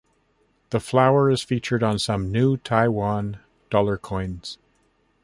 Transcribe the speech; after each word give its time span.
The 0.71 0.79
flower 0.79 1.29
is 1.29 1.43
featured 1.43 1.83
on 1.83 1.99
some 1.99 2.31
New 2.31 2.57
Taiwan 2.57 3.37
dollar 3.69 3.99
coins. 3.99 4.57